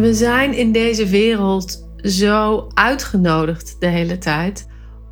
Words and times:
We 0.00 0.14
zijn 0.14 0.54
in 0.54 0.72
deze 0.72 1.06
wereld 1.06 1.88
zo 2.02 2.68
uitgenodigd 2.74 3.76
de 3.80 3.86
hele 3.86 4.18
tijd 4.18 4.68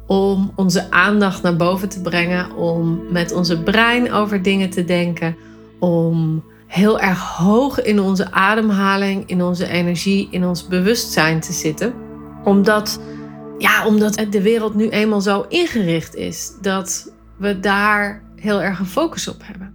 om 0.06 0.52
onze 0.56 0.90
aandacht 0.90 1.42
naar 1.42 1.56
boven 1.56 1.88
te 1.88 2.00
brengen, 2.00 2.56
om 2.56 3.02
met 3.10 3.32
onze 3.32 3.62
brein 3.62 4.12
over 4.12 4.42
dingen 4.42 4.70
te 4.70 4.84
denken, 4.84 5.36
om 5.78 6.44
heel 6.66 7.00
erg 7.00 7.20
hoog 7.20 7.82
in 7.82 8.00
onze 8.00 8.32
ademhaling, 8.32 9.28
in 9.28 9.42
onze 9.42 9.68
energie, 9.68 10.28
in 10.30 10.44
ons 10.44 10.66
bewustzijn 10.66 11.40
te 11.40 11.52
zitten. 11.52 11.94
Omdat, 12.44 13.00
ja, 13.58 13.86
omdat 13.86 14.26
de 14.30 14.42
wereld 14.42 14.74
nu 14.74 14.88
eenmaal 14.88 15.20
zo 15.20 15.44
ingericht 15.48 16.14
is 16.14 16.52
dat 16.60 17.12
we 17.36 17.60
daar 17.60 18.22
heel 18.36 18.62
erg 18.62 18.78
een 18.78 18.86
focus 18.86 19.28
op 19.28 19.40
hebben. 19.44 19.74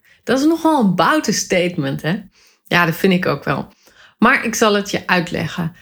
Dat 0.23 0.39
is 0.39 0.45
nogal 0.45 0.83
een 0.83 0.95
boute 0.95 1.31
statement, 1.31 2.01
hè? 2.01 2.19
Ja, 2.63 2.85
dat 2.85 2.95
vind 2.95 3.13
ik 3.13 3.25
ook 3.25 3.43
wel. 3.43 3.67
Maar 4.17 4.45
ik 4.45 4.55
zal 4.55 4.73
het 4.73 4.91
je 4.91 5.07
uitleggen. 5.07 5.75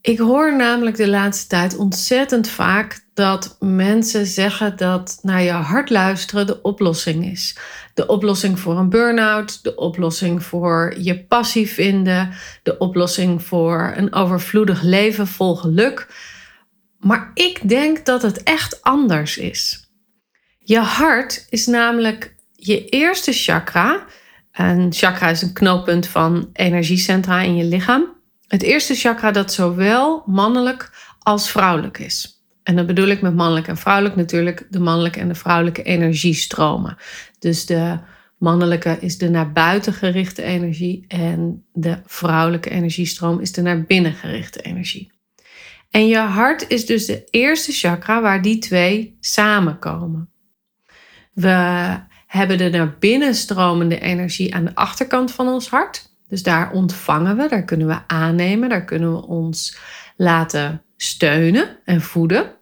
Ik 0.00 0.18
hoor 0.18 0.56
namelijk 0.56 0.96
de 0.96 1.08
laatste 1.08 1.46
tijd 1.46 1.76
ontzettend 1.76 2.48
vaak 2.48 3.04
dat 3.14 3.56
mensen 3.60 4.26
zeggen 4.26 4.76
dat 4.76 5.18
naar 5.22 5.42
je 5.42 5.50
hart 5.50 5.90
luisteren 5.90 6.46
de 6.46 6.62
oplossing 6.62 7.24
is. 7.24 7.58
De 7.94 8.06
oplossing 8.06 8.58
voor 8.58 8.78
een 8.78 8.88
burn-out, 8.88 9.62
de 9.62 9.74
oplossing 9.74 10.42
voor 10.42 10.94
je 10.98 11.24
passie 11.24 11.68
vinden, 11.68 12.32
de 12.62 12.78
oplossing 12.78 13.42
voor 13.42 13.92
een 13.96 14.12
overvloedig 14.12 14.82
leven 14.82 15.26
vol 15.26 15.56
geluk. 15.56 16.06
Maar 16.98 17.30
ik 17.34 17.68
denk 17.68 18.04
dat 18.04 18.22
het 18.22 18.42
echt 18.42 18.82
anders 18.82 19.38
is. 19.38 19.90
Je 20.58 20.78
hart 20.78 21.46
is 21.50 21.66
namelijk 21.66 22.35
je 22.66 22.88
eerste 22.88 23.32
chakra. 23.32 24.04
Een 24.52 24.92
chakra 24.92 25.28
is 25.28 25.42
een 25.42 25.52
knooppunt 25.52 26.06
van 26.06 26.50
energiecentra 26.52 27.40
in 27.40 27.56
je 27.56 27.64
lichaam. 27.64 28.14
Het 28.46 28.62
eerste 28.62 28.94
chakra 28.94 29.30
dat 29.30 29.52
zowel 29.52 30.22
mannelijk 30.26 30.90
als 31.18 31.50
vrouwelijk 31.50 31.98
is. 31.98 32.44
En 32.62 32.76
dan 32.76 32.86
bedoel 32.86 33.06
ik 33.06 33.20
met 33.20 33.34
mannelijk 33.34 33.68
en 33.68 33.76
vrouwelijk 33.76 34.16
natuurlijk 34.16 34.66
de 34.70 34.80
mannelijke 34.80 35.20
en 35.20 35.28
de 35.28 35.34
vrouwelijke 35.34 35.82
energiestromen. 35.82 36.96
Dus 37.38 37.66
de 37.66 37.98
mannelijke 38.38 38.96
is 39.00 39.18
de 39.18 39.30
naar 39.30 39.52
buiten 39.52 39.92
gerichte 39.92 40.42
energie 40.42 41.04
en 41.08 41.64
de 41.72 41.98
vrouwelijke 42.06 42.70
energiestroom 42.70 43.40
is 43.40 43.52
de 43.52 43.62
naar 43.62 43.82
binnen 43.82 44.12
gerichte 44.12 44.60
energie. 44.62 45.12
En 45.90 46.06
je 46.06 46.18
hart 46.18 46.68
is 46.68 46.86
dus 46.86 47.06
de 47.06 47.24
eerste 47.30 47.72
chakra 47.72 48.20
waar 48.20 48.42
die 48.42 48.58
twee 48.58 49.16
samenkomen. 49.20 50.30
We 51.32 52.00
hebben 52.36 52.58
de 52.58 52.68
naar 52.68 52.96
binnen 52.98 53.34
stromende 53.34 54.00
energie 54.00 54.54
aan 54.54 54.64
de 54.64 54.74
achterkant 54.74 55.32
van 55.32 55.48
ons 55.48 55.68
hart. 55.68 56.14
Dus 56.28 56.42
daar 56.42 56.72
ontvangen 56.72 57.36
we, 57.36 57.48
daar 57.48 57.64
kunnen 57.64 57.86
we 57.86 57.98
aannemen, 58.06 58.68
daar 58.68 58.84
kunnen 58.84 59.12
we 59.12 59.26
ons 59.26 59.78
laten 60.16 60.82
steunen 60.96 61.78
en 61.84 62.00
voeden. 62.00 62.54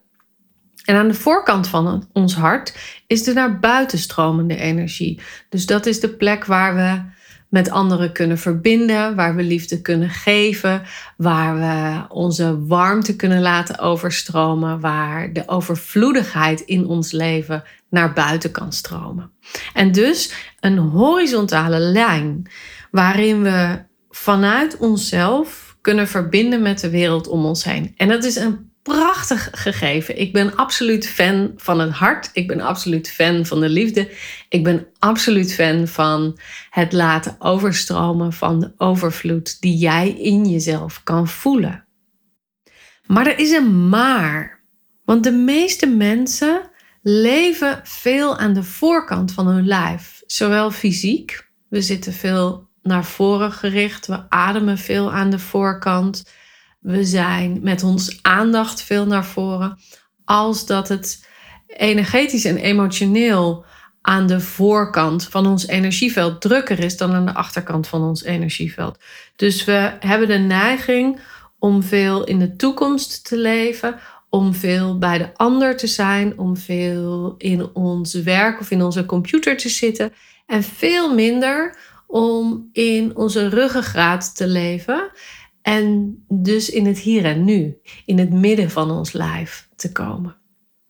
En 0.85 0.95
aan 0.95 1.07
de 1.07 1.13
voorkant 1.13 1.67
van 1.67 2.07
ons 2.13 2.35
hart 2.35 2.77
is 3.07 3.23
de 3.23 3.33
naar 3.33 3.59
buiten 3.59 3.97
stromende 3.97 4.55
energie. 4.55 5.21
Dus 5.49 5.65
dat 5.65 5.85
is 5.85 5.99
de 5.99 6.09
plek 6.09 6.45
waar 6.45 6.75
we 6.75 7.13
met 7.49 7.69
anderen 7.69 8.11
kunnen 8.11 8.37
verbinden, 8.37 9.15
waar 9.15 9.35
we 9.35 9.43
liefde 9.43 9.81
kunnen 9.81 10.09
geven, 10.09 10.81
waar 11.17 11.55
we 11.55 12.05
onze 12.13 12.65
warmte 12.65 13.15
kunnen 13.15 13.41
laten 13.41 13.79
overstromen, 13.79 14.79
waar 14.79 15.33
de 15.33 15.47
overvloedigheid 15.47 16.59
in 16.61 16.87
ons 16.87 17.11
leven 17.11 17.63
naar 17.95 18.13
buiten 18.13 18.51
kan 18.51 18.73
stromen. 18.73 19.31
En 19.73 19.91
dus 19.91 20.33
een 20.59 20.77
horizontale 20.77 21.79
lijn 21.79 22.51
waarin 22.91 23.41
we 23.41 23.83
vanuit 24.09 24.77
onszelf 24.77 25.77
kunnen 25.81 26.07
verbinden 26.07 26.61
met 26.61 26.79
de 26.79 26.89
wereld 26.89 27.27
om 27.27 27.45
ons 27.45 27.63
heen. 27.63 27.93
En 27.97 28.07
dat 28.07 28.23
is 28.23 28.35
een 28.35 28.71
prachtig 28.83 29.49
gegeven. 29.51 30.19
Ik 30.19 30.33
ben 30.33 30.55
absoluut 30.55 31.07
fan 31.07 31.53
van 31.55 31.79
het 31.79 31.91
hart. 31.91 32.29
Ik 32.33 32.47
ben 32.47 32.61
absoluut 32.61 33.09
fan 33.09 33.45
van 33.45 33.59
de 33.59 33.69
liefde. 33.69 34.11
Ik 34.49 34.63
ben 34.63 34.87
absoluut 34.99 35.53
fan 35.53 35.87
van 35.87 36.39
het 36.69 36.93
laten 36.93 37.35
overstromen 37.39 38.33
van 38.33 38.59
de 38.59 38.73
overvloed 38.77 39.61
die 39.61 39.77
jij 39.77 40.09
in 40.09 40.49
jezelf 40.49 41.03
kan 41.03 41.27
voelen. 41.27 41.85
Maar 43.05 43.27
er 43.27 43.39
is 43.39 43.51
een 43.51 43.89
maar. 43.89 44.63
Want 45.05 45.23
de 45.23 45.31
meeste 45.31 45.87
mensen 45.87 46.64
leven 47.07 47.79
veel 47.83 48.37
aan 48.37 48.53
de 48.53 48.63
voorkant 48.63 49.31
van 49.31 49.47
hun 49.47 49.67
lijf, 49.67 50.23
zowel 50.25 50.71
fysiek. 50.71 51.49
We 51.69 51.81
zitten 51.81 52.13
veel 52.13 52.67
naar 52.81 53.05
voren 53.05 53.51
gericht, 53.51 54.07
we 54.07 54.29
ademen 54.29 54.77
veel 54.77 55.13
aan 55.13 55.29
de 55.29 55.39
voorkant. 55.39 56.29
We 56.79 57.03
zijn 57.03 57.59
met 57.61 57.83
ons 57.83 58.19
aandacht 58.21 58.81
veel 58.81 59.05
naar 59.05 59.25
voren, 59.25 59.79
als 60.23 60.65
dat 60.65 60.87
het 60.87 61.27
energetisch 61.67 62.45
en 62.45 62.57
emotioneel 62.57 63.65
aan 64.01 64.27
de 64.27 64.39
voorkant 64.39 65.23
van 65.23 65.47
ons 65.47 65.67
energieveld 65.67 66.41
drukker 66.41 66.79
is 66.79 66.97
dan 66.97 67.13
aan 67.13 67.25
de 67.25 67.33
achterkant 67.33 67.87
van 67.87 68.01
ons 68.01 68.23
energieveld. 68.23 68.99
Dus 69.35 69.65
we 69.65 69.97
hebben 69.99 70.27
de 70.27 70.37
neiging 70.37 71.19
om 71.59 71.83
veel 71.83 72.23
in 72.23 72.39
de 72.39 72.55
toekomst 72.55 73.25
te 73.25 73.37
leven, 73.37 73.99
om 74.35 74.53
veel 74.53 74.97
bij 74.97 75.17
de 75.17 75.33
ander 75.33 75.77
te 75.77 75.87
zijn, 75.87 76.39
om 76.39 76.57
veel 76.57 77.35
in 77.37 77.73
ons 77.73 78.13
werk 78.13 78.59
of 78.59 78.71
in 78.71 78.81
onze 78.81 79.05
computer 79.05 79.57
te 79.57 79.69
zitten 79.69 80.13
en 80.45 80.63
veel 80.63 81.13
minder 81.13 81.77
om 82.07 82.69
in 82.71 83.15
onze 83.15 83.49
ruggengraat 83.49 84.35
te 84.35 84.47
leven 84.47 85.11
en 85.61 86.15
dus 86.27 86.69
in 86.69 86.85
het 86.85 86.97
hier 86.97 87.25
en 87.25 87.43
nu, 87.43 87.77
in 88.05 88.19
het 88.19 88.33
midden 88.33 88.69
van 88.69 88.91
ons 88.91 89.11
lijf 89.11 89.67
te 89.75 89.91
komen. 89.91 90.35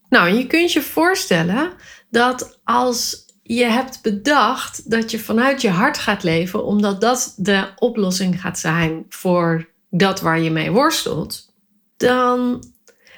Nou, 0.10 0.30
je 0.30 0.48
kunt 0.48 0.72
je 0.72 0.82
voorstellen 0.82 1.74
dat 2.10 2.60
als 2.64 3.26
je 3.44 3.66
hebt 3.66 4.02
bedacht 4.02 4.92
dat 4.92 5.12
je 5.12 5.20
vanuit 5.20 5.62
je 5.62 5.70
hart 5.70 5.98
gaat 5.98 6.24
leven, 6.24 6.66
omdat 6.66 7.02
dat 7.02 7.34
de 7.38 7.68
oplossing 7.76 8.42
gaat 8.42 8.60
zijn 8.60 9.06
voor 9.10 9.70
dat 9.90 10.22
waar 10.22 10.40
je 10.40 10.52
mee 10.52 10.72
worstelt, 10.72 11.54
dan 11.98 12.64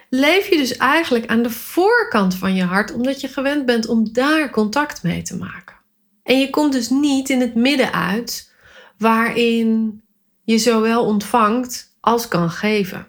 leef 0.09 0.49
je 0.49 0.57
dus 0.57 0.77
eigenlijk 0.77 1.25
aan 1.25 1.41
de 1.41 1.49
voorkant 1.49 2.35
van 2.35 2.55
je 2.55 2.63
hart, 2.63 2.93
omdat 2.93 3.21
je 3.21 3.27
gewend 3.27 3.65
bent 3.65 3.87
om 3.87 4.13
daar 4.13 4.49
contact 4.49 5.03
mee 5.03 5.21
te 5.21 5.37
maken. 5.37 5.75
En 6.23 6.39
je 6.39 6.49
komt 6.49 6.71
dus 6.71 6.89
niet 6.89 7.29
in 7.29 7.39
het 7.39 7.55
midden 7.55 7.93
uit, 7.93 8.53
waarin 8.97 10.01
je 10.43 10.57
zowel 10.57 11.05
ontvangt 11.05 11.97
als 11.99 12.27
kan 12.27 12.49
geven. 12.49 13.07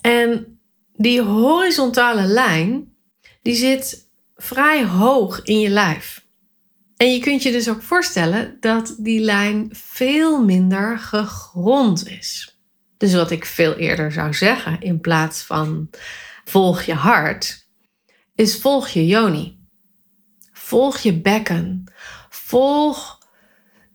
En 0.00 0.58
die 0.96 1.20
horizontale 1.20 2.22
lijn, 2.22 2.94
die 3.42 3.54
zit 3.54 4.08
vrij 4.34 4.84
hoog 4.84 5.42
in 5.42 5.60
je 5.60 5.68
lijf. 5.68 6.26
En 6.96 7.12
je 7.12 7.20
kunt 7.20 7.42
je 7.42 7.52
dus 7.52 7.68
ook 7.68 7.82
voorstellen 7.82 8.56
dat 8.60 8.94
die 8.98 9.20
lijn 9.20 9.68
veel 9.72 10.44
minder 10.44 10.98
gegrond 10.98 12.08
is. 12.08 12.51
Dus 13.02 13.14
wat 13.14 13.30
ik 13.30 13.44
veel 13.44 13.74
eerder 13.74 14.12
zou 14.12 14.34
zeggen 14.34 14.80
in 14.80 15.00
plaats 15.00 15.42
van 15.42 15.90
volg 16.44 16.82
je 16.82 16.94
hart, 16.94 17.66
is 18.34 18.60
volg 18.60 18.88
je 18.88 19.06
yoni. 19.06 19.58
Volg 20.52 20.98
je 20.98 21.20
bekken. 21.20 21.92
Volg 22.28 23.18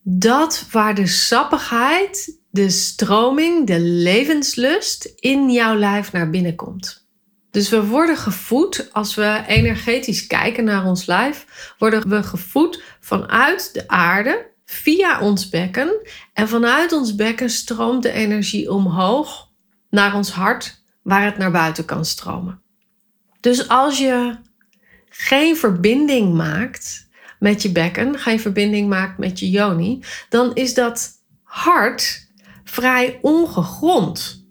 dat 0.03 0.67
waar 0.71 0.95
de 0.95 1.07
sappigheid 1.07 2.39
de 2.49 2.69
stroming, 2.69 3.67
de 3.67 3.79
levenslust 3.79 5.13
in 5.15 5.51
jouw 5.51 5.75
lijf 5.75 6.11
naar 6.11 6.29
binnen 6.29 6.55
komt. 6.55 7.07
Dus 7.51 7.69
we 7.69 7.85
worden 7.85 8.17
gevoed, 8.17 8.89
als 8.91 9.15
we 9.15 9.43
energetisch 9.47 10.27
kijken 10.27 10.63
naar 10.63 10.85
ons 10.85 11.05
lijf, 11.05 11.45
worden 11.77 12.09
we 12.09 12.23
gevoed 12.23 12.83
vanuit 12.99 13.73
de 13.73 13.87
aarde, 13.87 14.51
via 14.67 15.21
ons 15.21 15.49
bekken. 15.49 16.07
En 16.33 16.47
vanuit 16.47 16.91
ons 16.91 17.15
bekken 17.15 17.49
stroomt 17.49 18.03
de 18.03 18.11
energie 18.11 18.71
omhoog 18.71 19.49
naar 19.89 20.15
ons 20.15 20.31
hart, 20.31 20.83
waar 21.01 21.25
het 21.25 21.37
naar 21.37 21.51
buiten 21.51 21.85
kan 21.85 22.05
stromen. 22.05 22.61
Dus 23.39 23.67
als 23.67 23.97
je 23.97 24.37
geen 25.09 25.57
verbinding 25.57 26.33
maakt 26.33 27.09
met 27.39 27.61
je 27.61 27.71
bekken, 27.71 28.19
geen 28.19 28.39
verbinding 28.39 28.89
maakt 28.89 29.17
met 29.17 29.39
je 29.39 29.49
yoni, 29.49 30.03
dan 30.29 30.55
is 30.55 30.73
dat 30.73 31.11
hart 31.43 32.27
vrij 32.63 33.19
ongegrond. 33.21 34.45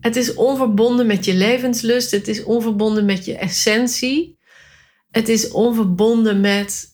Het 0.00 0.16
is 0.16 0.34
onverbonden 0.34 1.06
met 1.06 1.24
je 1.24 1.34
levenslust, 1.34 2.10
het 2.10 2.28
is 2.28 2.44
onverbonden 2.44 3.04
met 3.04 3.24
je 3.24 3.36
essentie. 3.36 4.38
Het 5.10 5.28
is 5.28 5.50
onverbonden 5.50 6.40
met 6.40 6.89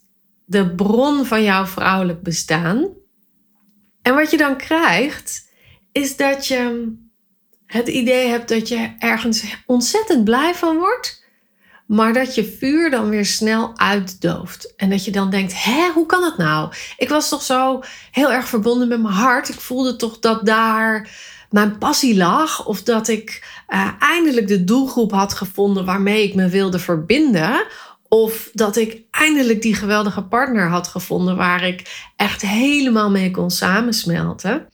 de 0.46 0.74
bron 0.74 1.24
van 1.24 1.42
jouw 1.42 1.66
vrouwelijk 1.66 2.22
bestaan. 2.22 2.88
En 4.02 4.14
wat 4.14 4.30
je 4.30 4.36
dan 4.36 4.56
krijgt, 4.56 5.50
is 5.92 6.16
dat 6.16 6.46
je 6.46 6.92
het 7.66 7.88
idee 7.88 8.28
hebt 8.28 8.48
dat 8.48 8.68
je 8.68 8.94
ergens 8.98 9.44
ontzettend 9.66 10.24
blij 10.24 10.54
van 10.54 10.76
wordt, 10.76 11.24
maar 11.86 12.12
dat 12.12 12.34
je 12.34 12.56
vuur 12.58 12.90
dan 12.90 13.08
weer 13.08 13.26
snel 13.26 13.78
uitdooft. 13.78 14.74
En 14.76 14.90
dat 14.90 15.04
je 15.04 15.10
dan 15.10 15.30
denkt: 15.30 15.64
hè, 15.64 15.90
hoe 15.94 16.06
kan 16.06 16.20
dat 16.20 16.36
nou? 16.36 16.72
Ik 16.96 17.08
was 17.08 17.28
toch 17.28 17.42
zo 17.42 17.82
heel 18.10 18.32
erg 18.32 18.48
verbonden 18.48 18.88
met 18.88 19.02
mijn 19.02 19.14
hart. 19.14 19.48
Ik 19.48 19.60
voelde 19.60 19.96
toch 19.96 20.18
dat 20.18 20.46
daar 20.46 21.10
mijn 21.50 21.78
passie 21.78 22.16
lag. 22.16 22.66
Of 22.66 22.82
dat 22.82 23.08
ik 23.08 23.60
uh, 23.68 23.88
eindelijk 23.98 24.48
de 24.48 24.64
doelgroep 24.64 25.10
had 25.10 25.34
gevonden 25.34 25.84
waarmee 25.84 26.22
ik 26.22 26.34
me 26.34 26.48
wilde 26.48 26.78
verbinden. 26.78 27.66
Of 28.08 28.50
dat 28.52 28.76
ik 28.76 29.02
eindelijk 29.10 29.62
die 29.62 29.74
geweldige 29.74 30.22
partner 30.22 30.68
had 30.68 30.88
gevonden 30.88 31.36
waar 31.36 31.64
ik 31.64 32.10
echt 32.16 32.42
helemaal 32.42 33.10
mee 33.10 33.30
kon 33.30 33.50
samensmelten. 33.50 34.68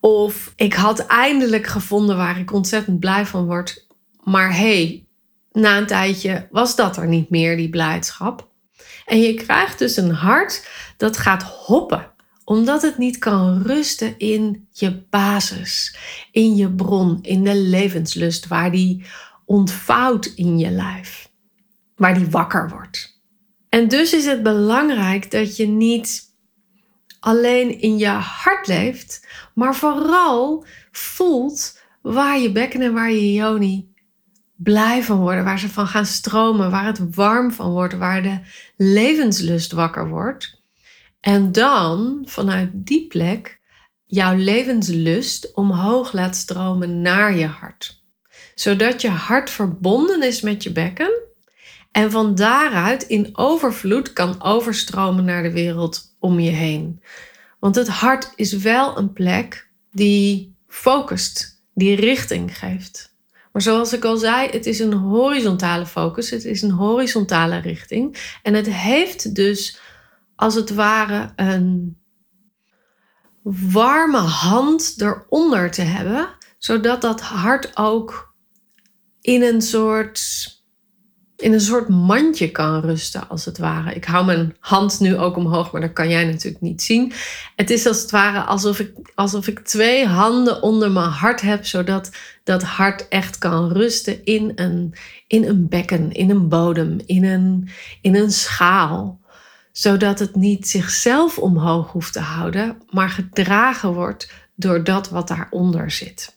Of 0.00 0.52
ik 0.56 0.74
had 0.74 1.06
eindelijk 1.06 1.66
gevonden 1.66 2.16
waar 2.16 2.38
ik 2.38 2.52
ontzettend 2.52 3.00
blij 3.00 3.26
van 3.26 3.46
word. 3.46 3.86
Maar 4.22 4.56
hey, 4.56 5.06
na 5.52 5.78
een 5.78 5.86
tijdje 5.86 6.48
was 6.50 6.76
dat 6.76 6.96
er 6.96 7.08
niet 7.08 7.30
meer, 7.30 7.56
die 7.56 7.70
blijdschap. 7.70 8.48
En 9.06 9.20
je 9.20 9.34
krijgt 9.34 9.78
dus 9.78 9.96
een 9.96 10.10
hart 10.10 10.68
dat 10.96 11.16
gaat 11.16 11.42
hoppen, 11.42 12.12
omdat 12.44 12.82
het 12.82 12.98
niet 12.98 13.18
kan 13.18 13.62
rusten 13.62 14.18
in 14.18 14.68
je 14.70 15.02
basis, 15.10 15.96
in 16.32 16.56
je 16.56 16.70
bron, 16.72 17.18
in 17.22 17.44
de 17.44 17.56
levenslust, 17.56 18.46
waar 18.46 18.70
die 18.70 19.04
ontvouwt 19.44 20.26
in 20.26 20.58
je 20.58 20.70
lijf, 20.70 21.25
waar 21.96 22.14
die 22.14 22.30
wakker 22.30 22.68
wordt. 22.68 23.20
En 23.68 23.88
dus 23.88 24.12
is 24.12 24.26
het 24.26 24.42
belangrijk 24.42 25.30
dat 25.30 25.56
je 25.56 25.66
niet 25.66 26.34
alleen 27.20 27.80
in 27.80 27.98
je 27.98 28.08
hart 28.08 28.66
leeft, 28.66 29.26
maar 29.54 29.74
vooral 29.74 30.64
voelt 30.92 31.80
waar 32.02 32.38
je 32.38 32.52
bekken 32.52 32.82
en 32.82 32.92
waar 32.92 33.10
je 33.10 33.32
joni 33.32 33.94
blij 34.56 35.02
van 35.02 35.18
worden, 35.18 35.44
waar 35.44 35.58
ze 35.58 35.68
van 35.68 35.86
gaan 35.86 36.06
stromen, 36.06 36.70
waar 36.70 36.86
het 36.86 37.14
warm 37.14 37.52
van 37.52 37.70
wordt, 37.70 37.96
waar 37.96 38.22
de 38.22 38.40
levenslust 38.76 39.72
wakker 39.72 40.08
wordt. 40.08 40.60
En 41.20 41.52
dan 41.52 42.22
vanuit 42.28 42.70
die 42.72 43.06
plek 43.06 43.60
jouw 44.06 44.36
levenslust 44.36 45.54
omhoog 45.54 46.12
laat 46.12 46.36
stromen 46.36 47.00
naar 47.00 47.36
je 47.36 47.46
hart. 47.46 48.04
Zodat 48.54 49.00
je 49.00 49.08
hart 49.08 49.50
verbonden 49.50 50.22
is 50.22 50.40
met 50.40 50.62
je 50.62 50.72
bekken 50.72 51.25
en 51.96 52.10
van 52.10 52.34
daaruit 52.34 53.02
in 53.02 53.30
overvloed 53.32 54.12
kan 54.12 54.42
overstromen 54.42 55.24
naar 55.24 55.42
de 55.42 55.52
wereld 55.52 56.16
om 56.18 56.40
je 56.40 56.50
heen. 56.50 57.02
Want 57.58 57.74
het 57.74 57.88
hart 57.88 58.32
is 58.34 58.52
wel 58.52 58.98
een 58.98 59.12
plek 59.12 59.70
die 59.92 60.56
focust, 60.68 61.62
die 61.74 61.96
richting 61.96 62.58
geeft. 62.58 63.14
Maar 63.52 63.62
zoals 63.62 63.92
ik 63.92 64.04
al 64.04 64.16
zei, 64.16 64.50
het 64.50 64.66
is 64.66 64.78
een 64.78 64.92
horizontale 64.92 65.86
focus, 65.86 66.30
het 66.30 66.44
is 66.44 66.62
een 66.62 66.70
horizontale 66.70 67.58
richting. 67.58 68.36
En 68.42 68.54
het 68.54 68.72
heeft 68.72 69.34
dus 69.34 69.80
als 70.34 70.54
het 70.54 70.74
ware 70.74 71.32
een 71.36 71.98
warme 73.72 74.18
hand 74.18 74.94
eronder 74.98 75.70
te 75.70 75.82
hebben, 75.82 76.28
zodat 76.58 77.00
dat 77.00 77.20
hart 77.20 77.76
ook 77.76 78.34
in 79.20 79.42
een 79.42 79.62
soort 79.62 80.54
in 81.36 81.52
een 81.52 81.60
soort 81.60 81.88
mandje 81.88 82.50
kan 82.50 82.80
rusten, 82.80 83.28
als 83.28 83.44
het 83.44 83.58
ware. 83.58 83.94
Ik 83.94 84.04
hou 84.04 84.24
mijn 84.24 84.56
hand 84.60 85.00
nu 85.00 85.16
ook 85.16 85.36
omhoog, 85.36 85.72
maar 85.72 85.80
dat 85.80 85.92
kan 85.92 86.08
jij 86.08 86.24
natuurlijk 86.24 86.62
niet 86.62 86.82
zien. 86.82 87.12
Het 87.56 87.70
is 87.70 87.86
als 87.86 88.00
het 88.00 88.10
ware 88.10 88.40
alsof 88.40 88.80
ik, 88.80 88.92
alsof 89.14 89.46
ik 89.46 89.58
twee 89.58 90.06
handen 90.06 90.62
onder 90.62 90.90
mijn 90.90 91.08
hart 91.08 91.40
heb, 91.40 91.66
zodat 91.66 92.10
dat 92.44 92.62
hart 92.62 93.08
echt 93.08 93.38
kan 93.38 93.72
rusten 93.72 94.24
in 94.24 94.52
een, 94.54 94.94
in 95.26 95.44
een 95.44 95.68
bekken, 95.68 96.12
in 96.12 96.30
een 96.30 96.48
bodem, 96.48 96.98
in 97.06 97.24
een, 97.24 97.68
in 98.00 98.14
een 98.14 98.32
schaal. 98.32 99.20
Zodat 99.72 100.18
het 100.18 100.34
niet 100.34 100.68
zichzelf 100.68 101.38
omhoog 101.38 101.92
hoeft 101.92 102.12
te 102.12 102.20
houden, 102.20 102.82
maar 102.90 103.08
gedragen 103.08 103.92
wordt 103.92 104.32
door 104.54 104.84
dat 104.84 105.08
wat 105.08 105.28
daaronder 105.28 105.90
zit. 105.90 106.36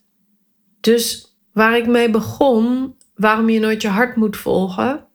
Dus 0.80 1.36
waar 1.54 1.78
ik 1.78 1.88
mee 1.88 2.10
begon 2.10 2.96
waarom 3.20 3.50
je 3.50 3.60
nooit 3.60 3.82
je 3.82 3.88
hart 3.88 4.16
moet 4.16 4.38
volgen, 4.38 5.06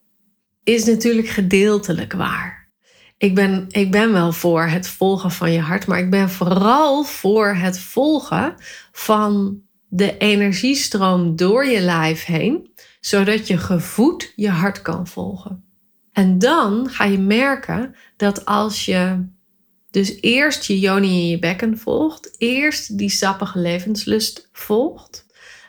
is 0.65 0.85
natuurlijk 0.85 1.29
gedeeltelijk 1.29 2.13
waar. 2.13 2.73
Ik 3.19 3.35
ben, 3.35 3.67
ik 3.71 3.91
ben 3.91 4.13
wel 4.13 4.33
voor 4.33 4.63
het 4.63 4.89
volgen 4.89 5.31
van 5.31 5.53
je 5.53 5.61
hart, 5.61 5.87
maar 5.87 5.99
ik 5.99 6.11
ben 6.11 6.31
vooral 6.31 7.05
voor 7.05 7.49
het 7.49 7.79
volgen 7.79 8.55
van 8.93 9.61
de 9.89 10.17
energiestroom 10.17 11.37
door 11.37 11.67
je 11.67 11.81
lijf 11.81 12.25
heen, 12.25 12.71
zodat 13.01 13.47
je 13.47 13.59
gevoed 13.59 14.33
je 14.37 14.49
hart 14.49 14.83
kan 14.83 15.07
volgen. 15.07 15.65
En 16.13 16.39
dan 16.39 16.89
ga 16.89 17.05
je 17.05 17.19
merken 17.19 17.95
dat 18.17 18.45
als 18.45 18.85
je 18.85 19.27
dus 19.91 20.21
eerst 20.21 20.65
je 20.65 20.79
joni 20.79 21.09
in 21.09 21.29
je 21.29 21.39
bekken 21.39 21.79
volgt, 21.79 22.35
eerst 22.39 22.99
die 22.99 23.11
sappige 23.11 23.59
levenslust 23.59 24.49
volgt, 24.53 25.24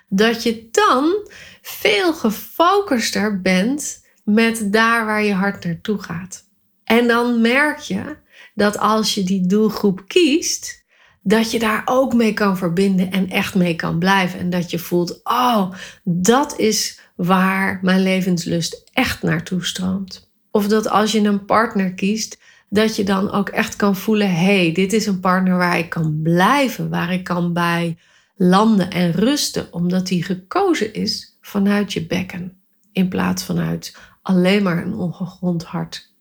dat 0.08 0.44
je 0.44 0.68
dan 0.72 1.30
veel 1.62 2.14
gefocuster 2.14 3.42
bent 3.42 4.04
met 4.24 4.74
daar 4.74 5.06
waar 5.06 5.24
je 5.24 5.34
hart 5.34 5.66
naartoe 5.66 6.02
gaat. 6.02 6.44
En 6.84 7.08
dan 7.08 7.42
merk 7.42 7.80
je 7.80 8.18
dat 8.54 8.78
als 8.78 9.14
je 9.14 9.24
die 9.24 9.48
doelgroep 9.48 10.04
kiest, 10.08 10.84
dat 11.22 11.52
je 11.52 11.60
daar 11.60 11.82
ook 11.86 12.14
mee 12.14 12.34
kan 12.34 12.58
verbinden 12.58 13.12
en 13.12 13.30
echt 13.30 13.56
mee 13.56 13.76
kan 13.76 14.00
blijven. 14.00 14.40
En 14.40 14.50
dat 14.50 14.72
je 14.72 14.80
voelt, 14.80 15.20
oh, 15.24 15.72
dat 16.04 16.60
is 16.60 17.00
waar 17.16 17.80
mijn 17.82 18.04
levenslust 18.04 18.84
echt 18.94 19.22
naartoe 19.22 19.66
stroomt. 19.66 20.32
Of 20.52 20.68
dat 20.68 20.90
als 20.90 21.12
je 21.12 21.20
een 21.20 21.46
partner 21.46 21.94
kiest, 21.94 22.38
dat 22.70 22.96
je 22.96 23.04
dan 23.04 23.32
ook 23.32 23.50
echt 23.50 23.76
kan 23.76 23.96
voelen, 23.96 24.36
hey, 24.36 24.72
dit 24.72 24.94
is 24.94 25.06
een 25.06 25.20
partner 25.20 25.58
waar 25.58 25.78
ik 25.78 25.90
kan 25.90 26.20
blijven, 26.24 26.90
waar 26.90 27.14
ik 27.14 27.24
kan 27.24 27.54
bij 27.54 27.98
landen 28.36 28.92
en 28.92 29.12
rusten, 29.12 29.74
omdat 29.74 30.08
die 30.08 30.24
gekozen 30.24 30.94
is 30.94 31.38
vanuit 31.42 31.94
je 31.94 32.06
bekken 32.06 32.58
in 32.92 33.10
plaats 33.10 33.44
vanuit 33.44 33.98
alleen 34.22 34.64
maar 34.64 34.86
een 34.86 34.94
ongegrond 34.94 35.64
hart. 35.64 36.14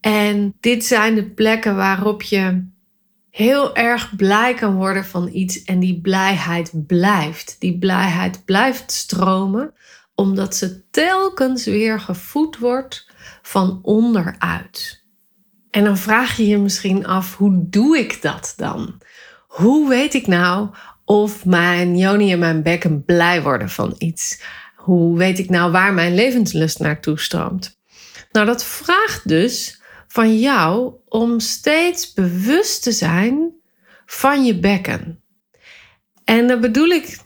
En 0.00 0.54
dit 0.60 0.84
zijn 0.84 1.14
de 1.14 1.30
plekken 1.30 1.76
waarop 1.76 2.22
je 2.22 2.66
heel 3.30 3.74
erg 3.74 4.16
blij 4.16 4.54
kan 4.54 4.74
worden 4.74 5.04
van 5.04 5.28
iets 5.32 5.64
en 5.64 5.80
die 5.80 6.00
blijheid 6.00 6.86
blijft. 6.86 7.56
Die 7.58 7.78
blijheid 7.78 8.44
blijft 8.44 8.92
stromen 8.92 9.74
omdat 10.14 10.56
ze 10.56 10.90
telkens 10.90 11.64
weer 11.64 12.00
gevoed 12.00 12.58
wordt 12.58 13.10
van 13.42 13.78
onderuit. 13.82 15.04
En 15.70 15.84
dan 15.84 15.98
vraag 15.98 16.36
je 16.36 16.46
je 16.46 16.58
misschien 16.58 17.06
af, 17.06 17.36
hoe 17.36 17.68
doe 17.68 17.98
ik 17.98 18.22
dat 18.22 18.54
dan? 18.56 19.00
Hoe 19.46 19.88
weet 19.88 20.14
ik 20.14 20.26
nou 20.26 20.68
of 21.04 21.44
mijn 21.44 21.96
joni 21.96 22.32
en 22.32 22.38
mijn 22.38 22.62
bekken 22.62 23.04
blij 23.04 23.42
worden 23.42 23.68
van 23.68 23.94
iets? 23.98 24.42
Hoe 24.76 25.18
weet 25.18 25.38
ik 25.38 25.50
nou 25.50 25.72
waar 25.72 25.94
mijn 25.94 26.14
levenslust 26.14 26.78
naartoe 26.78 27.18
stroomt? 27.18 27.78
Nou, 28.32 28.46
dat 28.46 28.64
vraagt 28.64 29.28
dus 29.28 29.80
van 30.08 30.38
jou 30.38 30.92
om 31.08 31.40
steeds 31.40 32.12
bewust 32.12 32.82
te 32.82 32.92
zijn 32.92 33.52
van 34.06 34.44
je 34.44 34.58
bekken. 34.58 35.20
En 36.24 36.46
dan 36.46 36.60
bedoel 36.60 36.88
ik 36.88 37.18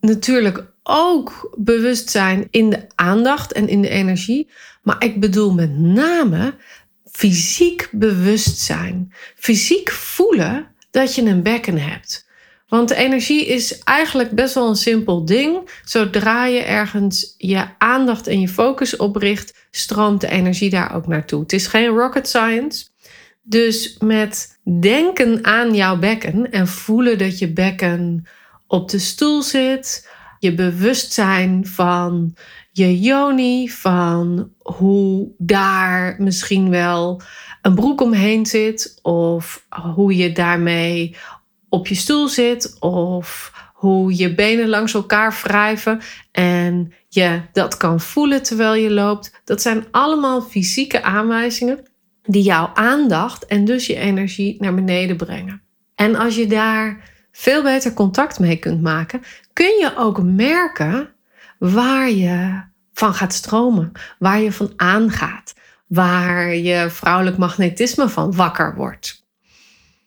natuurlijk 0.00 0.72
ook 0.82 1.54
bewust 1.58 2.10
zijn 2.10 2.48
in 2.50 2.70
de 2.70 2.86
aandacht 2.94 3.52
en 3.52 3.68
in 3.68 3.82
de 3.82 3.88
energie, 3.88 4.50
maar 4.82 5.04
ik 5.04 5.20
bedoel 5.20 5.54
met 5.54 5.78
name 5.78 6.54
fysiek 7.12 7.88
bewust 7.92 8.58
zijn. 8.58 9.12
Fysiek 9.36 9.90
voelen 9.90 10.66
dat 10.90 11.14
je 11.14 11.22
een 11.22 11.42
bekken 11.42 11.78
hebt. 11.78 12.28
Want 12.74 12.90
energie 12.90 13.46
is 13.46 13.78
eigenlijk 13.78 14.30
best 14.30 14.54
wel 14.54 14.68
een 14.68 14.76
simpel 14.76 15.24
ding. 15.24 15.70
Zodra 15.84 16.46
je 16.46 16.62
ergens 16.62 17.34
je 17.38 17.64
aandacht 17.78 18.26
en 18.26 18.40
je 18.40 18.48
focus 18.48 18.96
op 18.96 19.16
richt, 19.16 19.66
stroomt 19.70 20.20
de 20.20 20.28
energie 20.28 20.70
daar 20.70 20.94
ook 20.94 21.06
naartoe. 21.06 21.40
Het 21.40 21.52
is 21.52 21.66
geen 21.66 21.86
rocket 21.86 22.28
science. 22.28 22.86
Dus 23.42 23.96
met 23.98 24.58
denken 24.80 25.44
aan 25.44 25.74
jouw 25.74 25.98
bekken 25.98 26.50
en 26.50 26.68
voelen 26.68 27.18
dat 27.18 27.38
je 27.38 27.52
bekken 27.52 28.26
op 28.66 28.90
de 28.90 28.98
stoel 28.98 29.42
zit, 29.42 30.08
je 30.38 30.54
bewustzijn 30.54 31.66
van 31.66 32.36
je 32.72 33.00
yoni, 33.00 33.70
van 33.70 34.50
hoe 34.58 35.32
daar 35.38 36.16
misschien 36.18 36.70
wel 36.70 37.22
een 37.62 37.74
broek 37.74 38.00
omheen 38.00 38.46
zit, 38.46 38.98
of 39.02 39.66
hoe 39.94 40.16
je 40.16 40.32
daarmee 40.32 41.16
op 41.74 41.86
je 41.86 41.94
stoel 41.94 42.28
zit, 42.28 42.76
of 42.80 43.52
hoe 43.72 44.16
je 44.16 44.34
benen 44.34 44.68
langs 44.68 44.94
elkaar 44.94 45.40
wrijven 45.42 46.00
en 46.32 46.92
je 47.08 47.40
dat 47.52 47.76
kan 47.76 48.00
voelen 48.00 48.42
terwijl 48.42 48.74
je 48.74 48.90
loopt. 48.90 49.40
Dat 49.44 49.62
zijn 49.62 49.84
allemaal 49.90 50.42
fysieke 50.42 51.02
aanwijzingen 51.02 51.82
die 52.22 52.42
jouw 52.42 52.70
aandacht 52.74 53.46
en 53.46 53.64
dus 53.64 53.86
je 53.86 53.96
energie 53.96 54.56
naar 54.58 54.74
beneden 54.74 55.16
brengen. 55.16 55.62
En 55.94 56.16
als 56.16 56.36
je 56.36 56.46
daar 56.46 57.10
veel 57.32 57.62
beter 57.62 57.92
contact 57.92 58.38
mee 58.38 58.56
kunt 58.56 58.82
maken, 58.82 59.22
kun 59.52 59.78
je 59.80 59.92
ook 59.96 60.22
merken 60.22 61.08
waar 61.58 62.10
je 62.10 62.62
van 62.92 63.14
gaat 63.14 63.32
stromen, 63.32 63.92
waar 64.18 64.40
je 64.40 64.52
van 64.52 64.72
aangaat, 64.76 65.54
waar 65.86 66.54
je 66.54 66.90
vrouwelijk 66.90 67.36
magnetisme 67.36 68.08
van 68.08 68.34
wakker 68.34 68.74
wordt. 68.74 69.23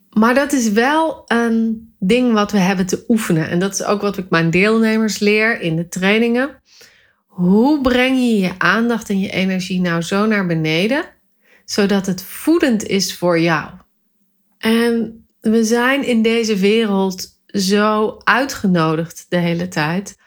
Maar 0.10 0.34
dat 0.34 0.52
is 0.52 0.72
wel 0.72 1.24
een 1.26 1.88
ding 2.00 2.34
wat 2.34 2.52
we 2.52 2.58
hebben 2.58 2.86
te 2.86 3.04
oefenen. 3.08 3.50
En 3.50 3.60
dat 3.60 3.74
is 3.74 3.84
ook 3.84 4.02
wat 4.02 4.18
ik 4.18 4.30
mijn 4.30 4.50
deelnemers 4.50 5.20
leer 5.20 5.62
in 5.62 5.76
de 5.76 5.88
trainingen. 5.88 6.62
Hoe 7.26 7.82
breng 7.82 8.18
je 8.18 8.40
je 8.40 8.52
aandacht 8.58 9.10
en 9.10 9.20
je 9.20 9.30
energie 9.30 9.82
nou 9.82 10.02
zo 10.02 10.26
naar 10.26 10.46
beneden, 10.46 11.06
zodat 11.66 12.06
het 12.06 12.22
voedend 12.22 12.84
is 12.84 13.18
voor 13.18 13.40
jou? 13.40 13.70
En 14.58 15.26
we 15.42 15.64
zijn 15.64 16.04
in 16.04 16.22
deze 16.22 16.56
wereld 16.56 17.28
zo 17.46 18.18
uitgenodigd 18.24 19.26
de 19.30 19.38
hele 19.38 19.68
tijd 19.68 20.18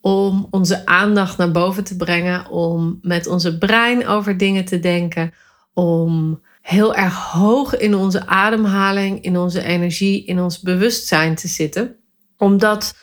om 0.00 0.46
onze 0.50 0.86
aandacht 0.86 1.38
naar 1.38 1.50
boven 1.50 1.84
te 1.84 1.96
brengen, 1.96 2.48
om 2.48 2.98
met 3.02 3.26
onze 3.26 3.58
brein 3.58 4.06
over 4.06 4.36
dingen 4.36 4.64
te 4.64 4.80
denken, 4.80 5.32
om 5.74 6.40
heel 6.60 6.94
erg 6.94 7.14
hoog 7.14 7.76
in 7.76 7.94
onze 7.94 8.26
ademhaling, 8.26 9.22
in 9.22 9.36
onze 9.36 9.62
energie, 9.62 10.24
in 10.24 10.40
ons 10.40 10.60
bewustzijn 10.60 11.34
te 11.34 11.48
zitten. 11.48 11.96
Omdat, 12.36 12.94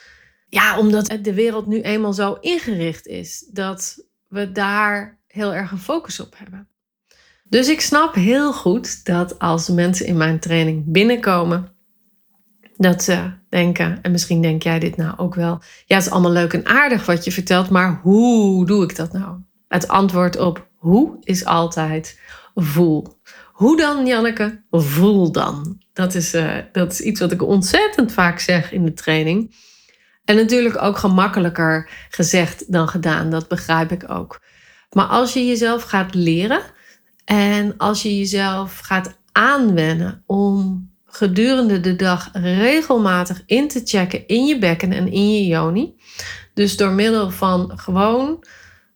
ja, 0.47 0.79
omdat 0.79 1.17
de 1.21 1.33
wereld 1.33 1.67
nu 1.67 1.81
eenmaal 1.81 2.13
zo 2.13 2.33
ingericht 2.33 3.07
is 3.07 3.49
dat 3.51 4.05
we 4.27 4.51
daar 4.51 5.19
heel 5.27 5.53
erg 5.53 5.71
een 5.71 5.79
focus 5.79 6.19
op 6.19 6.33
hebben. 6.37 6.67
Dus 7.49 7.69
ik 7.69 7.81
snap 7.81 8.15
heel 8.15 8.53
goed 8.53 9.05
dat 9.05 9.39
als 9.39 9.69
mensen 9.69 10.05
in 10.05 10.17
mijn 10.17 10.39
training 10.39 10.83
binnenkomen, 10.87 11.71
dat 12.77 13.03
ze 13.03 13.31
denken, 13.49 14.01
en 14.01 14.11
misschien 14.11 14.41
denk 14.41 14.63
jij 14.63 14.79
dit 14.79 14.97
nou 14.97 15.17
ook 15.17 15.35
wel, 15.35 15.61
ja, 15.85 15.95
het 15.95 16.05
is 16.05 16.11
allemaal 16.11 16.31
leuk 16.31 16.53
en 16.53 16.65
aardig 16.65 17.05
wat 17.05 17.23
je 17.23 17.31
vertelt, 17.31 17.69
maar 17.69 17.99
hoe 18.03 18.65
doe 18.65 18.83
ik 18.83 18.95
dat 18.95 19.13
nou? 19.13 19.39
Het 19.67 19.87
antwoord 19.87 20.37
op 20.37 20.67
hoe 20.75 21.17
is 21.21 21.45
altijd 21.45 22.19
voel. 22.55 23.19
Hoe 23.57 23.77
dan, 23.77 24.05
Janneke? 24.05 24.61
Voel 24.71 25.31
dan. 25.31 25.81
Dat 25.93 26.15
is, 26.15 26.33
uh, 26.33 26.57
dat 26.71 26.91
is 26.91 26.99
iets 26.99 27.19
wat 27.19 27.31
ik 27.31 27.43
ontzettend 27.43 28.11
vaak 28.11 28.39
zeg 28.39 28.71
in 28.71 28.85
de 28.85 28.93
training. 28.93 29.55
En 30.25 30.35
natuurlijk 30.35 30.81
ook 30.81 30.97
gemakkelijker 30.97 31.89
gezegd 32.09 32.71
dan 32.71 32.87
gedaan, 32.87 33.29
dat 33.29 33.47
begrijp 33.47 33.91
ik 33.91 34.09
ook. 34.09 34.41
Maar 34.91 35.05
als 35.05 35.33
je 35.33 35.47
jezelf 35.47 35.83
gaat 35.83 36.13
leren 36.13 36.61
en 37.25 37.77
als 37.77 38.01
je 38.01 38.17
jezelf 38.17 38.79
gaat 38.79 39.17
aanwennen 39.31 40.23
om 40.25 40.89
gedurende 41.05 41.79
de 41.79 41.95
dag 41.95 42.29
regelmatig 42.33 43.43
in 43.45 43.67
te 43.67 43.81
checken 43.83 44.27
in 44.27 44.45
je 44.45 44.57
bekken 44.57 44.91
en 44.91 45.11
in 45.11 45.33
je 45.33 45.45
yoni. 45.45 45.95
Dus 46.53 46.77
door 46.77 46.91
middel 46.91 47.31
van 47.31 47.71
gewoon 47.75 48.43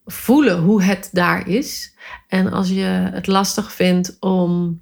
voelen 0.05 0.59
hoe 0.59 0.83
het 0.83 1.09
daar 1.11 1.47
is. 1.47 1.95
En 2.27 2.51
als 2.51 2.69
je 2.69 2.83
het 3.11 3.27
lastig 3.27 3.73
vindt 3.73 4.17
om, 4.19 4.81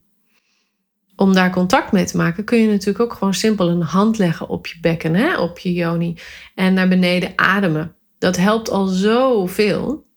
om 1.15 1.33
daar 1.33 1.51
contact 1.51 1.91
mee 1.91 2.05
te 2.05 2.17
maken, 2.17 2.43
kun 2.43 2.57
je 2.57 2.67
natuurlijk 2.67 2.99
ook 2.99 3.13
gewoon 3.13 3.33
simpel 3.33 3.69
een 3.69 3.81
hand 3.81 4.17
leggen 4.17 4.49
op 4.49 4.67
je 4.67 4.79
bekken, 4.81 5.15
hè, 5.15 5.37
op 5.37 5.59
je 5.59 5.73
yoni. 5.73 6.17
En 6.55 6.73
naar 6.73 6.87
beneden 6.87 7.33
ademen. 7.35 7.95
Dat 8.17 8.37
helpt 8.37 8.69
al 8.69 8.85
zoveel 8.85 10.07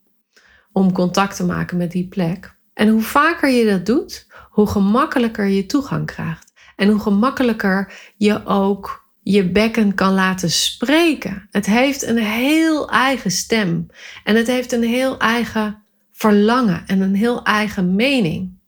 om 0.73 0.93
contact 0.93 1.37
te 1.37 1.45
maken 1.45 1.77
met 1.77 1.91
die 1.93 2.09
plek. 2.09 2.57
En 2.75 2.89
hoe 2.89 3.03
vaker 3.03 3.51
je 3.51 3.71
dat 3.71 3.87
doet, 3.87 4.27
hoe 4.51 4.67
gemakkelijker 4.67 5.47
je 5.47 5.67
toegang 5.67 6.07
krijgt. 6.07 6.53
En 6.77 6.89
hoe 6.89 7.01
gemakkelijker 7.01 7.93
je 8.17 8.47
ook 8.47 9.02
je 9.23 9.51
bekken 9.51 9.95
kan 9.95 10.15
laten 10.15 10.51
spreken. 10.51 11.49
Het 11.51 11.67
heeft 11.67 12.03
een 12.03 12.19
heel 12.19 12.91
eigen 12.91 13.31
stem. 13.31 13.87
En 14.25 14.37
het 14.37 14.47
heeft 14.47 14.73
een 14.73 14.83
heel 14.83 15.19
eigen 15.19 15.83
verlangen 16.13 16.87
en 16.87 17.01
een 17.01 17.15
heel 17.15 17.45
eigen 17.45 17.95
mening. 17.95 18.61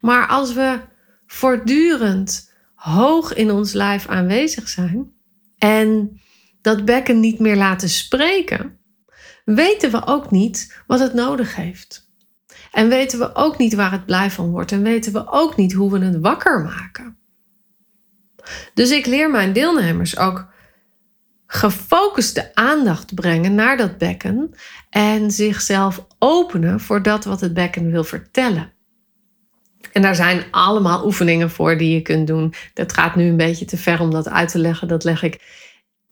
Maar 0.00 0.26
als 0.26 0.52
we 0.52 0.80
voortdurend 1.26 2.52
hoog 2.74 3.34
in 3.34 3.50
ons 3.50 3.72
lijf 3.72 4.06
aanwezig 4.06 4.68
zijn 4.68 5.12
en 5.58 6.20
dat 6.60 6.84
bekken 6.84 7.20
niet 7.20 7.38
meer 7.38 7.56
laten 7.56 7.88
spreken, 7.88 8.78
weten 9.44 9.90
we 9.90 10.06
ook 10.06 10.30
niet 10.30 10.82
wat 10.86 11.00
het 11.00 11.14
nodig 11.14 11.54
heeft. 11.56 12.06
En 12.72 12.88
weten 12.88 13.18
we 13.18 13.34
ook 13.34 13.58
niet 13.58 13.74
waar 13.74 13.92
het 13.92 14.06
blij 14.06 14.30
van 14.30 14.50
wordt 14.50 14.72
en 14.72 14.82
weten 14.82 15.12
we 15.12 15.30
ook 15.30 15.56
niet 15.56 15.72
hoe 15.72 15.90
we 15.90 16.04
het 16.04 16.20
wakker 16.20 16.62
maken. 16.62 17.16
Dus 18.74 18.90
ik 18.90 19.06
leer 19.06 19.30
mijn 19.30 19.52
deelnemers 19.52 20.18
ook 20.18 20.46
gefocuste 21.46 22.54
aandacht 22.54 23.14
brengen 23.14 23.54
naar 23.54 23.76
dat 23.76 23.98
bekken 23.98 24.54
en 24.90 25.30
zichzelf 25.30 26.06
openen 26.18 26.80
voor 26.80 27.02
dat 27.02 27.24
wat 27.24 27.40
het 27.40 27.54
bekken 27.54 27.90
wil 27.90 28.04
vertellen. 28.04 28.72
En 29.92 30.02
daar 30.02 30.14
zijn 30.14 30.44
allemaal 30.50 31.04
oefeningen 31.04 31.50
voor 31.50 31.78
die 31.78 31.94
je 31.94 32.02
kunt 32.02 32.26
doen. 32.26 32.54
Dat 32.74 32.92
gaat 32.92 33.16
nu 33.16 33.28
een 33.28 33.36
beetje 33.36 33.64
te 33.64 33.76
ver 33.76 34.00
om 34.00 34.10
dat 34.10 34.28
uit 34.28 34.48
te 34.48 34.58
leggen. 34.58 34.88
Dat 34.88 35.04
leg 35.04 35.22
ik 35.22 35.40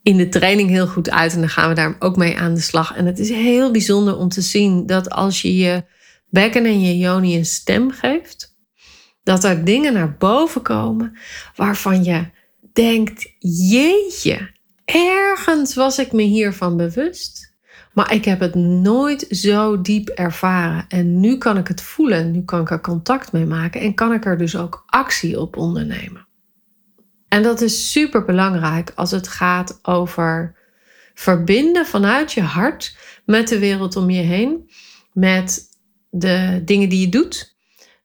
in 0.03 0.17
de 0.17 0.29
training 0.29 0.69
heel 0.69 0.87
goed 0.87 1.09
uit 1.09 1.33
en 1.33 1.39
dan 1.39 1.49
gaan 1.49 1.69
we 1.69 1.75
daar 1.75 1.95
ook 1.99 2.17
mee 2.17 2.39
aan 2.39 2.53
de 2.53 2.61
slag. 2.61 2.95
En 2.95 3.05
het 3.05 3.19
is 3.19 3.29
heel 3.29 3.71
bijzonder 3.71 4.17
om 4.17 4.29
te 4.29 4.41
zien 4.41 4.85
dat 4.85 5.09
als 5.09 5.41
je 5.41 5.55
je 5.55 5.83
bekken 6.29 6.65
en 6.65 6.81
je 6.81 6.97
yoni 6.97 7.37
een 7.37 7.45
stem 7.45 7.91
geeft, 7.91 8.46
dat 9.27 9.43
er 9.43 9.63
dingen 9.63 9.93
naar 9.93 10.15
boven 10.17 10.61
komen 10.61 11.17
waarvan 11.55 12.03
je 12.03 12.25
denkt: 12.73 13.33
jeetje, 13.39 14.51
ergens 14.85 15.75
was 15.75 15.99
ik 15.99 16.11
me 16.11 16.21
hiervan 16.21 16.77
bewust. 16.77 17.55
Maar 17.93 18.13
ik 18.13 18.25
heb 18.25 18.39
het 18.39 18.55
nooit 18.55 19.25
zo 19.29 19.81
diep 19.81 20.09
ervaren. 20.09 20.85
En 20.87 21.19
nu 21.19 21.37
kan 21.37 21.57
ik 21.57 21.67
het 21.67 21.81
voelen. 21.81 22.31
Nu 22.31 22.43
kan 22.43 22.61
ik 22.61 22.69
er 22.69 22.81
contact 22.81 23.31
mee 23.31 23.45
maken. 23.45 23.81
En 23.81 23.93
kan 23.93 24.13
ik 24.13 24.25
er 24.25 24.37
dus 24.37 24.55
ook 24.55 24.83
actie 24.85 25.39
op 25.39 25.57
ondernemen. 25.57 26.27
En 27.27 27.43
dat 27.43 27.61
is 27.61 27.91
super 27.91 28.25
belangrijk 28.25 28.91
als 28.95 29.11
het 29.11 29.27
gaat 29.27 29.79
over 29.81 30.55
verbinden 31.13 31.85
vanuit 31.85 32.31
je 32.33 32.41
hart 32.41 32.97
met 33.25 33.47
de 33.47 33.59
wereld 33.59 33.95
om 33.95 34.09
je 34.09 34.21
heen. 34.21 34.69
Met 35.13 35.63
de 36.09 36.61
dingen 36.65 36.89
die 36.89 36.99
je 36.99 37.09
doet. 37.09 37.55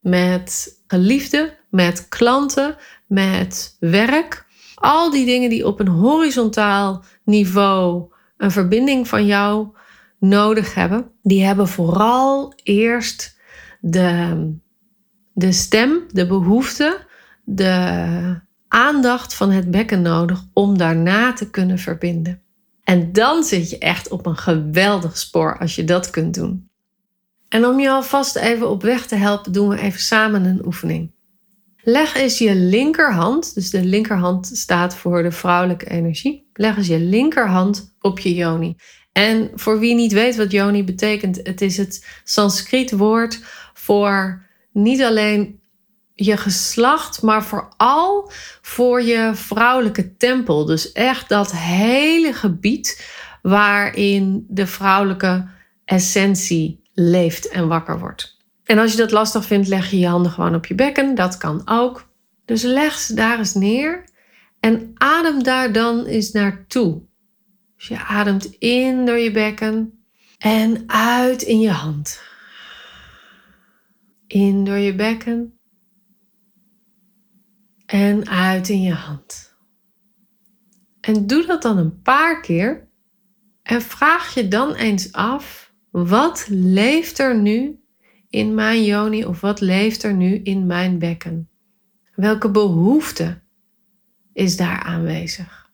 Met 0.01 0.81
geliefden, 0.93 1.51
met 1.71 2.09
klanten, 2.09 2.77
met 3.07 3.77
werk. 3.81 4.47
Al 4.75 5.11
die 5.11 5.27
dingen 5.27 5.51
die 5.51 5.67
op 5.67 5.81
een 5.81 5.89
horizontaal 5.89 7.05
niveau 7.25 8.13
een 8.37 8.51
verbinding 8.51 9.09
van 9.09 9.27
jou 9.27 9.69
nodig 10.19 10.75
hebben, 10.75 11.11
die 11.23 11.45
hebben 11.45 11.69
vooral 11.69 12.53
eerst 12.63 13.39
de, 13.81 14.51
de 15.33 15.53
stem, 15.53 16.05
de 16.09 16.27
behoefte, 16.27 17.07
de 17.45 18.41
aandacht 18.69 19.35
van 19.35 19.51
het 19.51 19.71
bekken 19.71 20.03
nodig 20.03 20.45
om 20.53 20.79
daarna 20.79 21.33
te 21.33 21.51
kunnen 21.51 21.79
verbinden. 21.79 22.43
En 22.85 23.13
dan 23.13 23.45
zit 23.45 23.71
je 23.71 23.79
echt 23.79 24.09
op 24.09 24.27
een 24.27 24.37
geweldig 24.37 25.19
spoor 25.19 25.59
als 25.59 25.75
je 25.75 25.85
dat 25.85 26.11
kunt 26.11 26.35
doen. 26.35 26.71
En 27.53 27.67
om 27.67 27.81
je 27.81 27.91
alvast 27.91 28.37
even 28.37 28.71
op 28.71 28.83
weg 28.83 29.07
te 29.07 29.15
helpen, 29.15 29.53
doen 29.53 29.69
we 29.69 29.79
even 29.79 30.01
samen 30.01 30.45
een 30.45 30.67
oefening. 30.67 31.13
Leg 31.77 32.15
eens 32.15 32.39
je 32.39 32.55
linkerhand, 32.55 33.55
dus 33.55 33.71
de 33.71 33.85
linkerhand 33.85 34.51
staat 34.53 34.97
voor 34.97 35.23
de 35.23 35.33
vrouwelijke 35.33 35.91
energie. 35.91 36.49
Leg 36.53 36.77
eens 36.77 36.87
je 36.87 36.99
linkerhand 36.99 37.95
op 38.01 38.19
je 38.19 38.35
yoni. 38.35 38.77
En 39.13 39.51
voor 39.55 39.79
wie 39.79 39.95
niet 39.95 40.13
weet 40.13 40.37
wat 40.37 40.51
yoni 40.51 40.85
betekent, 40.85 41.41
het 41.43 41.61
is 41.61 41.77
het 41.77 42.07
Sanskriet 42.25 42.91
woord 42.91 43.41
voor 43.75 44.47
niet 44.73 45.03
alleen 45.03 45.61
je 46.15 46.37
geslacht, 46.37 47.23
maar 47.23 47.45
vooral 47.45 48.31
voor 48.63 49.03
je 49.03 49.31
vrouwelijke 49.35 50.17
tempel. 50.17 50.65
Dus 50.65 50.93
echt 50.93 51.29
dat 51.29 51.53
hele 51.53 52.33
gebied 52.33 53.11
waarin 53.43 54.47
de 54.49 54.67
vrouwelijke 54.67 55.49
essentie 55.85 56.82
leeft 56.93 57.49
en 57.49 57.69
wakker 57.69 57.99
wordt. 57.99 58.37
En 58.65 58.79
als 58.79 58.93
je 58.93 58.99
dat 58.99 59.11
lastig 59.11 59.45
vindt, 59.45 59.69
leg 59.69 59.91
je 59.91 59.99
je 59.99 60.07
handen 60.07 60.33
gewoon 60.33 60.55
op 60.55 60.67
je 60.67 60.75
bekken. 60.75 61.15
Dat 61.15 61.37
kan 61.37 61.63
ook. 61.65 62.11
Dus 62.45 62.63
leg 62.63 62.99
ze 62.99 63.15
daar 63.15 63.39
eens 63.39 63.55
neer 63.55 64.05
en 64.61 64.91
adem 64.95 65.43
daar 65.43 65.73
dan 65.73 66.05
eens 66.05 66.33
naartoe. 66.33 67.03
Dus 67.77 67.89
je 67.89 67.99
ademt 67.99 68.45
in 68.45 69.07
door 69.07 69.19
je 69.19 69.31
bekken 69.31 70.05
en 70.39 70.85
uit 70.87 71.43
in 71.43 71.61
je 71.61 71.71
hand. 71.71 72.23
In 74.27 74.65
door 74.65 74.77
je 74.77 74.95
bekken 74.95 75.59
en 77.87 78.29
uit 78.29 78.69
in 78.69 78.83
je 78.83 78.93
hand. 78.93 79.57
En 81.01 81.27
doe 81.27 81.47
dat 81.47 81.63
dan 81.63 81.79
een 81.79 82.03
paar 82.03 82.41
keer 82.41 82.89
en 83.63 83.83
vraag 83.83 84.35
je 84.35 84.49
dan 84.49 84.75
eens 84.75 85.13
af: 85.13 85.62
wat 85.93 86.47
leeft 86.49 87.19
er 87.19 87.39
nu 87.39 87.81
in 88.29 88.55
mijn 88.55 88.85
yoni 88.85 89.25
of 89.25 89.41
wat 89.41 89.61
leeft 89.61 90.03
er 90.03 90.15
nu 90.15 90.35
in 90.35 90.67
mijn 90.67 90.99
bekken? 90.99 91.49
Welke 92.15 92.51
behoefte 92.51 93.41
is 94.33 94.57
daar 94.57 94.83
aanwezig? 94.83 95.71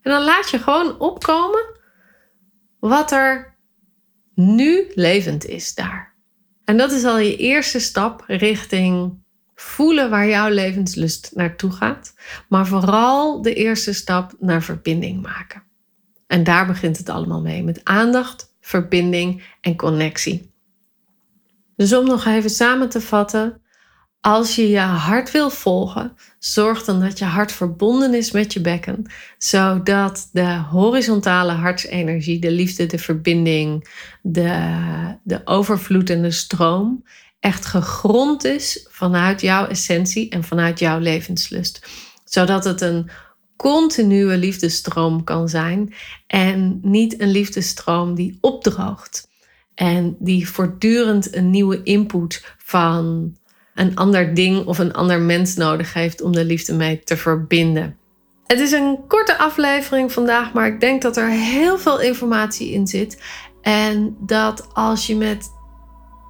En 0.00 0.10
dan 0.10 0.24
laat 0.24 0.50
je 0.50 0.58
gewoon 0.58 0.98
opkomen 1.00 1.80
wat 2.78 3.12
er 3.12 3.56
nu 4.34 4.90
levend 4.94 5.44
is 5.44 5.74
daar. 5.74 6.14
En 6.64 6.76
dat 6.76 6.92
is 6.92 7.04
al 7.04 7.18
je 7.18 7.36
eerste 7.36 7.80
stap 7.80 8.24
richting 8.26 9.20
voelen 9.54 10.10
waar 10.10 10.28
jouw 10.28 10.48
levenslust 10.48 11.30
naartoe 11.34 11.70
gaat, 11.70 12.14
maar 12.48 12.66
vooral 12.66 13.42
de 13.42 13.54
eerste 13.54 13.92
stap 13.92 14.34
naar 14.38 14.62
verbinding 14.62 15.22
maken. 15.22 15.62
En 16.26 16.44
daar 16.44 16.66
begint 16.66 16.98
het 16.98 17.08
allemaal 17.08 17.40
mee, 17.40 17.64
met 17.64 17.84
aandacht, 17.84 18.51
verbinding 18.62 19.42
en 19.60 19.76
connectie. 19.76 20.50
Dus 21.76 21.94
om 21.94 22.06
nog 22.06 22.24
even 22.24 22.50
samen 22.50 22.88
te 22.88 23.00
vatten, 23.00 23.60
als 24.20 24.56
je 24.56 24.68
je 24.68 24.78
hart 24.78 25.30
wil 25.30 25.50
volgen, 25.50 26.16
zorg 26.38 26.84
dan 26.84 27.00
dat 27.00 27.18
je 27.18 27.24
hart 27.24 27.52
verbonden 27.52 28.14
is 28.14 28.30
met 28.30 28.52
je 28.52 28.60
bekken, 28.60 29.06
zodat 29.38 30.28
de 30.32 30.56
horizontale 30.70 31.52
hartsenergie, 31.52 32.40
de 32.40 32.50
liefde, 32.50 32.86
de 32.86 32.98
verbinding, 32.98 33.88
de, 34.22 34.68
de 35.22 35.40
overvloedende 35.44 36.30
stroom 36.30 37.04
echt 37.40 37.66
gegrond 37.66 38.44
is 38.44 38.86
vanuit 38.90 39.40
jouw 39.40 39.66
essentie 39.66 40.30
en 40.30 40.44
vanuit 40.44 40.78
jouw 40.78 40.98
levenslust. 40.98 41.86
Zodat 42.24 42.64
het 42.64 42.80
een 42.80 43.10
continue 43.62 44.36
liefdestroom 44.36 45.24
kan 45.24 45.48
zijn 45.48 45.94
en 46.26 46.78
niet 46.82 47.20
een 47.20 47.30
liefdestroom 47.30 48.14
die 48.14 48.38
opdroogt 48.40 49.28
en 49.74 50.16
die 50.18 50.48
voortdurend 50.48 51.34
een 51.34 51.50
nieuwe 51.50 51.82
input 51.82 52.54
van 52.58 53.36
een 53.74 53.96
ander 53.96 54.34
ding 54.34 54.66
of 54.66 54.78
een 54.78 54.92
ander 54.92 55.20
mens 55.20 55.54
nodig 55.54 55.94
heeft 55.94 56.22
om 56.22 56.32
de 56.32 56.44
liefde 56.44 56.74
mee 56.74 57.00
te 57.04 57.16
verbinden. 57.16 57.96
Het 58.46 58.60
is 58.60 58.72
een 58.72 58.98
korte 59.08 59.38
aflevering 59.38 60.12
vandaag, 60.12 60.52
maar 60.52 60.66
ik 60.66 60.80
denk 60.80 61.02
dat 61.02 61.16
er 61.16 61.28
heel 61.28 61.78
veel 61.78 62.00
informatie 62.00 62.70
in 62.70 62.86
zit. 62.86 63.22
En 63.60 64.16
dat 64.20 64.74
als 64.74 65.06
je 65.06 65.16
met 65.16 65.50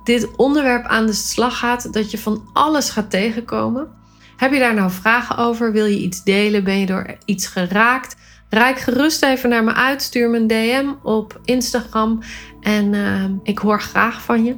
dit 0.05 0.37
onderwerp 0.37 0.85
aan 0.85 1.07
de 1.07 1.13
slag 1.13 1.59
gaat, 1.59 1.93
dat 1.93 2.11
je 2.11 2.19
van 2.19 2.49
alles 2.53 2.91
gaat 2.91 3.11
tegenkomen. 3.11 4.01
Heb 4.37 4.53
je 4.53 4.59
daar 4.59 4.75
nou 4.75 4.91
vragen 4.91 5.37
over? 5.37 5.73
Wil 5.73 5.87
je 5.87 5.99
iets 5.99 6.25
delen? 6.25 6.65
Ben 6.65 6.79
je 6.79 6.87
door 6.87 7.17
iets 7.25 7.47
geraakt? 7.47 8.17
Raak 8.49 8.79
gerust 8.79 9.23
even 9.23 9.49
naar 9.49 9.65
me 9.65 9.75
uit. 9.75 10.03
Stuur 10.03 10.31
me 10.31 10.37
een 10.37 10.47
DM 10.47 10.87
op 11.03 11.41
Instagram. 11.45 12.23
En 12.61 12.93
uh, 12.93 13.25
ik 13.43 13.59
hoor 13.59 13.81
graag 13.81 14.23
van 14.23 14.45
je. 14.45 14.57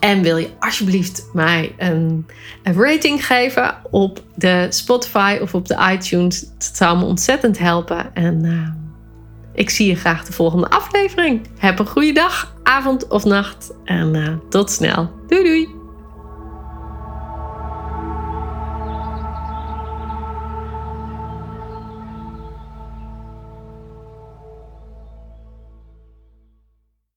En 0.00 0.22
wil 0.22 0.36
je 0.36 0.50
alsjeblieft 0.58 1.28
mij 1.32 1.74
een, 1.78 2.26
een, 2.62 2.74
rating 2.74 3.26
geven 3.26 3.74
op 3.90 4.22
de 4.34 4.66
Spotify 4.70 5.38
of 5.40 5.54
op 5.54 5.68
de 5.68 5.88
iTunes? 5.92 6.40
Dat 6.40 6.76
zou 6.76 6.98
me 6.98 7.04
ontzettend 7.04 7.58
helpen. 7.58 8.14
En 8.14 8.44
uh, 8.44 8.68
ik 9.54 9.70
zie 9.70 9.86
je 9.86 9.96
graag 9.96 10.24
de 10.24 10.32
volgende 10.32 10.68
aflevering. 10.68 11.40
Heb 11.58 11.78
een 11.78 11.88
goede 11.88 12.12
dag, 12.12 12.54
avond 12.62 13.08
of 13.08 13.24
nacht. 13.24 13.72
En 13.84 14.14
uh, 14.14 14.34
tot 14.48 14.70
snel. 14.70 15.10
Doei 15.26 15.42
doei. 15.42 15.75